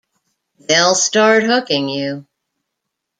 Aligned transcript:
They'll 0.57 0.95
start 0.95 1.43
hooking 1.43 1.87
you. 1.87 2.25